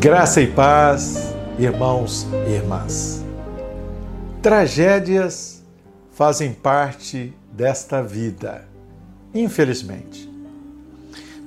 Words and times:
Graça 0.00 0.42
e 0.42 0.46
paz, 0.46 1.34
irmãos 1.58 2.26
e 2.46 2.50
irmãs. 2.50 3.24
Tragédias 4.42 5.62
fazem 6.12 6.52
parte 6.52 7.32
desta 7.50 8.02
vida, 8.02 8.68
infelizmente. 9.32 10.30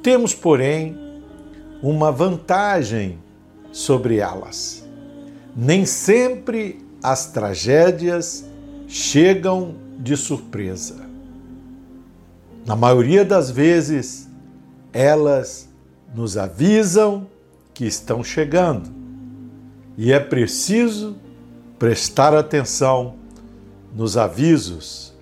Temos, 0.00 0.32
porém, 0.32 0.96
uma 1.82 2.12
vantagem 2.12 3.18
sobre 3.72 4.18
elas. 4.18 4.86
Nem 5.54 5.84
sempre 5.84 6.78
as 7.02 7.26
tragédias 7.26 8.44
chegam 8.86 9.74
de 9.98 10.16
surpresa. 10.16 11.04
Na 12.64 12.76
maioria 12.76 13.24
das 13.24 13.50
vezes, 13.50 14.28
elas 14.92 15.68
nos 16.14 16.36
avisam 16.36 17.26
que 17.76 17.84
estão 17.84 18.24
chegando. 18.24 18.88
E 19.98 20.10
é 20.10 20.18
preciso 20.18 21.14
prestar 21.78 22.34
atenção 22.34 23.16
nos 23.94 24.16
avisos 24.16 25.14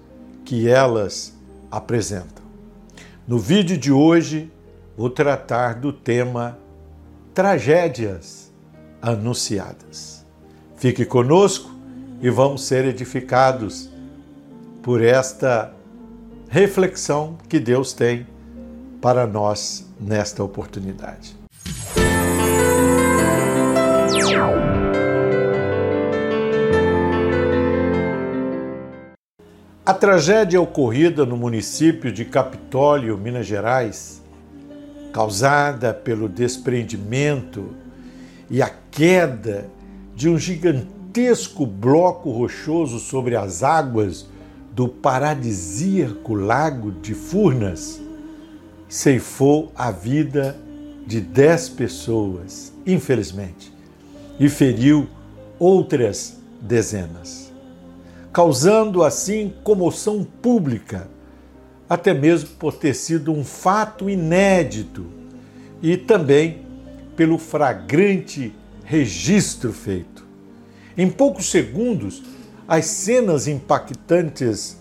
que 0.45 0.69
elas 0.69 1.35
apresentam. 1.69 2.45
No 3.27 3.41
vídeo 3.41 3.77
de 3.77 3.91
hoje, 3.91 4.53
vou 4.97 5.11
tratar 5.11 5.81
do 5.81 5.93
tema 5.93 6.57
Tragédias 7.35 8.53
Anunciadas. 9.03 10.25
Fique 10.77 11.05
conosco 11.05 11.75
e 12.23 12.31
vamos 12.31 12.63
ser 12.65 12.85
edificados 12.85 13.91
por 14.81 15.03
esta 15.03 15.75
reflexão 16.49 17.37
que 17.49 17.59
Deus 17.59 17.93
tem 17.93 18.29
para 19.01 19.27
nós 19.27 19.85
nesta 20.01 20.45
oportunidade. 20.45 21.44
A 29.87 29.93
tragédia 29.93 30.59
ocorrida 30.59 31.27
no 31.27 31.37
município 31.37 32.11
de 32.11 32.25
Capitólio, 32.25 33.19
Minas 33.19 33.47
Gerais, 33.47 34.23
causada 35.13 35.93
pelo 35.93 36.27
desprendimento 36.27 37.69
e 38.49 38.63
a 38.63 38.71
queda 38.91 39.69
de 40.17 40.27
um 40.27 40.39
gigantesco 40.39 41.67
bloco 41.67 42.31
rochoso 42.31 42.99
sobre 42.99 43.37
as 43.37 43.63
águas 43.63 44.27
do 44.73 44.89
paradisíaco 44.89 46.33
Lago 46.33 46.91
de 46.91 47.13
Furnas, 47.13 48.01
ceifou 48.89 49.71
a 49.77 49.91
vida 49.91 50.57
de 51.07 51.21
dez 51.21 51.69
pessoas, 51.69 52.73
infelizmente, 52.87 53.71
e 54.41 54.49
feriu 54.49 55.07
outras 55.59 56.39
dezenas 56.59 57.44
causando 58.35 59.05
assim 59.05 59.55
comoção 59.63 60.25
pública, 60.25 61.09
até 61.89 62.13
mesmo 62.13 62.49
por 62.59 62.75
ter 62.75 62.93
sido 62.93 63.33
um 63.33 63.45
fato 63.45 64.11
inédito 64.11 65.07
e 65.81 65.97
também 65.97 66.67
pelo 67.15 67.39
fragrante 67.39 68.53
registro 68.85 69.73
feito. 69.73 70.27
Em 70.99 71.09
poucos 71.09 71.49
segundos, 71.49 72.25
as 72.67 72.87
cenas 72.87 73.47
impactantes 73.47 74.79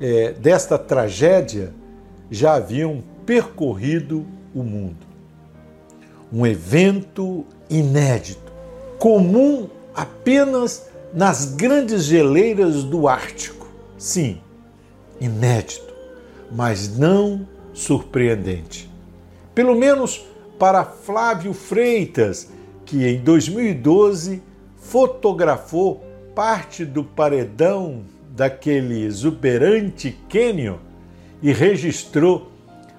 é, 0.00 0.32
desta 0.34 0.78
tragédia 0.78 1.74
já 2.30 2.54
haviam 2.54 3.02
percorrido 3.26 4.24
o 4.54 4.62
mundo. 4.62 5.04
Um 6.32 6.46
evento 6.46 7.44
inédito, 7.68 8.52
comum 9.00 9.68
apenas 9.92 10.91
nas 11.12 11.54
grandes 11.54 12.04
geleiras 12.04 12.84
do 12.84 13.06
Ártico. 13.06 13.66
Sim, 13.98 14.40
inédito, 15.20 15.92
mas 16.50 16.96
não 16.96 17.46
surpreendente. 17.72 18.90
Pelo 19.54 19.74
menos 19.74 20.24
para 20.58 20.84
Flávio 20.84 21.52
Freitas, 21.52 22.48
que 22.86 23.06
em 23.06 23.20
2012 23.20 24.42
fotografou 24.76 26.02
parte 26.34 26.84
do 26.84 27.04
paredão 27.04 28.02
daquele 28.30 29.04
exuberante 29.04 30.16
cânion 30.28 30.76
e 31.42 31.52
registrou 31.52 32.50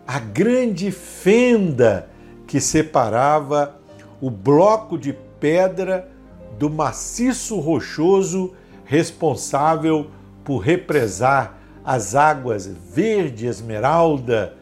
a 0.06 0.20
grande 0.20 0.92
fenda 0.92 2.08
que 2.46 2.60
separava 2.60 3.80
o 4.22 4.30
bloco 4.30 4.98
de 4.98 5.14
pedra 5.40 6.13
do 6.58 6.70
maciço 6.70 7.60
rochoso 7.60 8.54
responsável 8.86 10.08
por 10.44 10.60
represar 10.60 11.58
as 11.84 12.16
águas 12.16 12.68
verde 12.68 13.46
esmeralda 13.46 14.56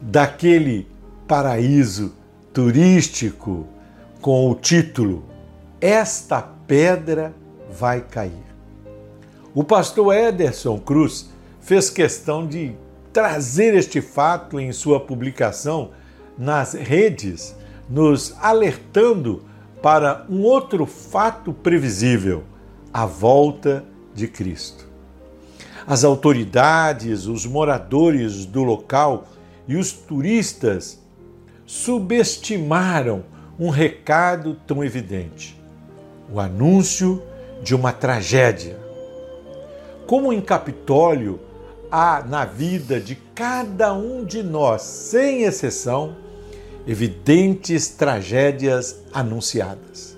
daquele 0.00 0.86
paraíso 1.26 2.14
turístico 2.52 3.66
com 4.20 4.50
o 4.50 4.54
título 4.54 5.24
Esta 5.80 6.42
Pedra 6.42 7.34
Vai 7.70 8.00
Cair. 8.00 8.44
O 9.54 9.64
pastor 9.64 10.14
Ederson 10.14 10.78
Cruz 10.78 11.30
fez 11.60 11.88
questão 11.88 12.46
de 12.46 12.74
trazer 13.12 13.74
este 13.74 14.00
fato 14.00 14.60
em 14.60 14.72
sua 14.72 15.00
publicação 15.00 15.90
nas 16.36 16.74
redes, 16.74 17.56
nos 17.88 18.34
alertando 18.40 19.44
para 19.82 20.26
um 20.28 20.42
outro 20.42 20.86
fato 20.86 21.52
previsível: 21.52 22.44
a 22.92 23.06
volta 23.06 23.84
de 24.14 24.28
Cristo. 24.28 24.86
As 25.86 26.02
autoridades, 26.02 27.26
os 27.26 27.46
moradores 27.46 28.44
do 28.44 28.64
local 28.64 29.26
e 29.68 29.76
os 29.76 29.92
turistas 29.92 30.98
subestimaram 31.64 33.24
um 33.58 33.70
recado 33.70 34.56
tão 34.66 34.82
evidente: 34.82 35.60
o 36.32 36.40
anúncio 36.40 37.22
de 37.62 37.74
uma 37.74 37.92
tragédia. 37.92 38.78
Como 40.06 40.32
em 40.32 40.40
Capitólio, 40.40 41.40
há 41.90 42.22
na 42.22 42.44
vida 42.44 43.00
de 43.00 43.16
cada 43.34 43.92
um 43.92 44.24
de 44.24 44.42
nós, 44.42 44.82
sem 44.82 45.42
exceção, 45.42 46.16
evidentes 46.86 47.88
tragédias 47.88 49.02
anunciadas. 49.12 50.16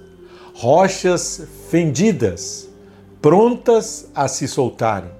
Rochas 0.54 1.42
fendidas, 1.70 2.68
prontas 3.22 4.10
a 4.14 4.28
se 4.28 4.46
soltarem. 4.46 5.10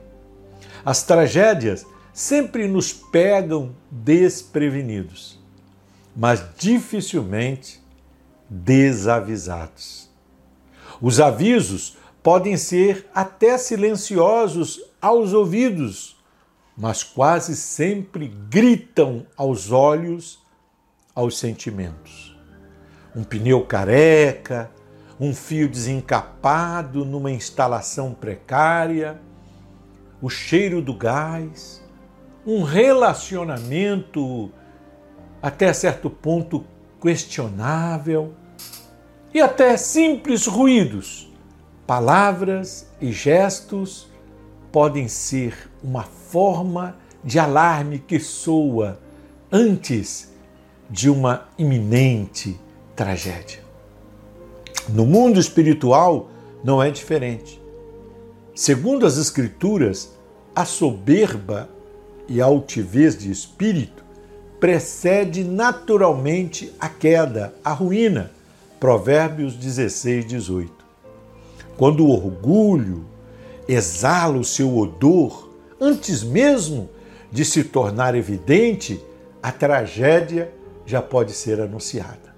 As 0.85 1.03
tragédias 1.03 1.87
sempre 2.13 2.67
nos 2.67 2.93
pegam 2.93 3.75
desprevenidos, 3.91 5.39
mas 6.15 6.43
dificilmente 6.59 7.81
desavisados. 8.51 10.09
Os 11.01 11.21
avisos 11.21 11.97
podem 12.23 12.57
ser 12.57 13.09
até 13.15 13.57
silenciosos 13.57 14.81
aos 15.01 15.33
ouvidos, 15.33 16.17
mas 16.77 17.05
quase 17.05 17.55
sempre 17.55 18.29
gritam 18.51 19.25
aos 19.37 19.71
olhos 19.71 20.41
aos 21.19 21.37
sentimentos. 21.37 22.39
Um 23.13 23.25
pneu 23.25 23.63
careca, 23.63 24.71
um 25.19 25.35
fio 25.35 25.69
desencapado 25.69 27.05
numa 27.05 27.33
instalação 27.33 28.15
precária, 28.15 29.21
o 30.23 30.31
cheiro 30.31 30.81
do 30.81 30.95
gás, 30.95 31.85
um 32.47 32.63
relacionamento 32.63 34.53
até 35.43 35.73
certo 35.73 36.09
ponto 36.09 36.65
questionável 37.03 38.33
e 39.35 39.41
até 39.41 39.77
simples 39.77 40.47
ruídos, 40.47 41.29
palavras 41.85 42.89
e 43.01 43.11
gestos 43.11 44.09
podem 44.71 45.09
ser 45.09 45.69
uma 45.83 46.05
forma 46.05 46.97
de 47.25 47.41
alarme 47.41 47.99
que 47.99 48.21
soa 48.21 49.01
antes 49.51 50.38
de 50.91 51.11
uma 51.11 51.49
iminente 51.59 52.59
tragédia. 52.97 53.61
No 54.89 55.05
mundo 55.05 55.39
espiritual 55.39 56.31
não 56.65 56.83
é 56.83 56.91
diferente. 56.91 57.61
Segundo 58.55 59.07
as 59.07 59.19
Escrituras, 59.19 60.13
a 60.55 60.65
soberba 60.65 61.69
e 62.27 62.41
a 62.41 62.47
altivez 62.47 63.17
de 63.17 63.31
espírito 63.31 64.05
precede 64.59 65.45
naturalmente 65.45 66.73
a 66.81 66.89
queda, 66.89 67.55
a 67.63 67.73
ruína. 67.73 68.33
Provérbios 68.81 69.55
16, 69.55 70.27
18. 70.27 70.73
Quando 71.77 72.05
o 72.05 72.11
orgulho 72.11 73.05
exala 73.69 74.39
o 74.39 74.45
seu 74.45 74.77
odor, 74.77 75.51
antes 75.81 76.23
mesmo 76.23 76.89
de 77.31 77.45
se 77.45 77.65
tornar 77.65 78.15
evidente, 78.15 79.01
a 79.43 79.53
tragédia 79.53 80.53
já 80.89 81.03
pode 81.03 81.33
ser 81.35 81.61
anunciada. 81.61 82.35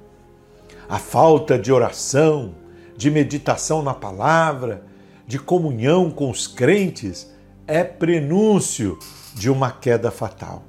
A 0.89 0.99
falta 0.99 1.57
de 1.57 1.73
oração, 1.73 2.53
de 2.97 3.09
meditação 3.09 3.81
na 3.81 3.95
palavra, 3.95 4.83
de 5.25 5.39
comunhão 5.39 6.11
com 6.11 6.29
os 6.29 6.49
crentes 6.49 7.31
é 7.65 7.85
prenúncio 7.85 8.99
de 9.37 9.49
uma 9.49 9.71
queda 9.71 10.11
fatal. 10.11 10.65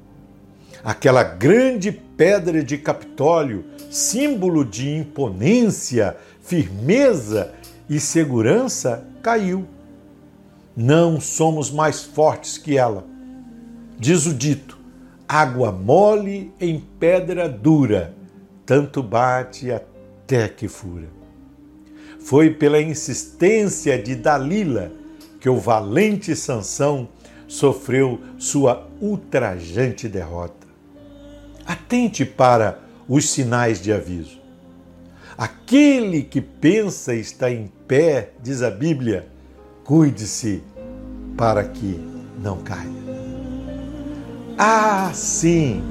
Aquela 0.84 1.24
grande 1.24 1.92
pedra 1.92 2.64
de 2.64 2.78
Capitólio, 2.78 3.66
símbolo 3.90 4.64
de 4.64 4.88
imponência, 4.88 6.16
firmeza 6.40 7.52
e 7.90 8.00
segurança, 8.00 9.08
caiu. 9.24 9.66
Não 10.78 11.20
somos 11.20 11.72
mais 11.72 12.04
fortes 12.04 12.60
que 12.60 12.78
ela. 12.78 13.08
Diz 13.98 14.28
o 14.28 14.34
dito: 14.36 14.81
água 15.34 15.72
mole 15.72 16.54
em 16.60 16.78
pedra 17.00 17.48
dura, 17.48 18.14
tanto 18.66 19.02
bate 19.02 19.72
até 19.72 20.50
que 20.50 20.68
fura. 20.68 21.08
Foi 22.20 22.50
pela 22.50 22.82
insistência 22.82 23.98
de 23.98 24.14
Dalila 24.14 24.92
que 25.40 25.48
o 25.48 25.58
valente 25.58 26.36
Sansão 26.36 27.08
sofreu 27.48 28.20
sua 28.38 28.90
ultrajante 29.00 30.10
derrota. 30.10 30.68
Atente 31.66 32.26
para 32.26 32.80
os 33.08 33.30
sinais 33.30 33.82
de 33.82 33.94
aviso. 33.94 34.38
Aquele 35.38 36.24
que 36.24 36.42
pensa 36.42 37.16
estar 37.16 37.50
em 37.50 37.72
pé, 37.88 38.32
diz 38.44 38.62
a 38.62 38.70
Bíblia, 38.70 39.30
cuide-se 39.86 40.62
para 41.38 41.64
que 41.64 41.98
não 42.44 42.58
caia. 42.58 43.01
Ah, 44.64 45.10
sim, 45.12 45.82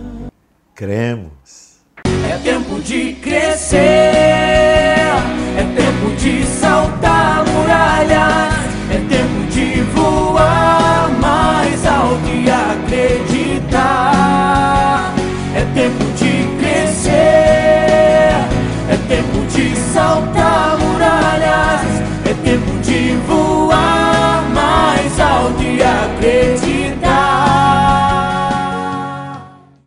cremos. 0.76 1.80
É 2.04 2.38
tempo 2.38 2.80
de 2.80 3.14
crescer 3.14 4.69